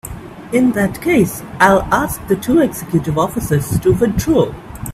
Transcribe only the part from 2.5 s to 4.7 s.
executive officers to withdraw.